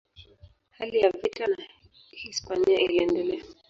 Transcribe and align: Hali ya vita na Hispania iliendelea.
Hali 0.77 0.97
ya 0.99 1.09
vita 1.11 1.47
na 1.47 1.63
Hispania 2.11 2.79
iliendelea. 2.79 3.43